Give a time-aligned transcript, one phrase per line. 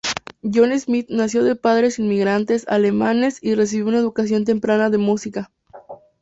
[0.41, 5.51] Jon Schmidt nació de padres inmigrantes alemanes, y recibió una educación temprana de música.